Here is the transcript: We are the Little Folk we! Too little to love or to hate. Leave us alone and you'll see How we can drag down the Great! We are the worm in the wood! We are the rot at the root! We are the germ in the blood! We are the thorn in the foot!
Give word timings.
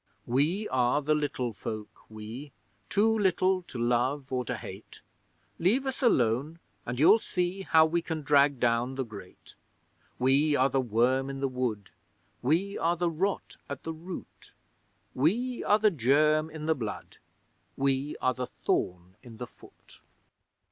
We 0.25 0.67
are 0.69 0.99
the 1.03 1.13
Little 1.13 1.53
Folk 1.53 2.09
we! 2.09 2.53
Too 2.89 3.19
little 3.19 3.61
to 3.61 3.77
love 3.77 4.33
or 4.33 4.43
to 4.45 4.57
hate. 4.57 5.03
Leave 5.59 5.85
us 5.85 6.01
alone 6.01 6.57
and 6.87 6.99
you'll 6.99 7.19
see 7.19 7.61
How 7.61 7.85
we 7.85 8.01
can 8.01 8.23
drag 8.23 8.59
down 8.59 8.95
the 8.95 9.03
Great! 9.05 9.53
We 10.17 10.55
are 10.55 10.69
the 10.71 10.81
worm 10.81 11.29
in 11.29 11.39
the 11.39 11.47
wood! 11.47 11.91
We 12.41 12.79
are 12.79 12.97
the 12.97 13.11
rot 13.11 13.57
at 13.69 13.83
the 13.83 13.93
root! 13.93 14.53
We 15.13 15.63
are 15.65 15.77
the 15.77 15.91
germ 15.91 16.49
in 16.49 16.65
the 16.65 16.73
blood! 16.73 17.17
We 17.77 18.15
are 18.23 18.33
the 18.33 18.47
thorn 18.47 19.17
in 19.21 19.37
the 19.37 19.45
foot! 19.45 20.01